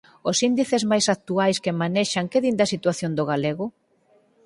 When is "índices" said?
0.49-0.83